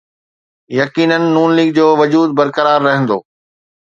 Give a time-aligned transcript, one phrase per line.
[0.81, 3.19] يقينن نون ليگ جو وجود برقرار رهندو.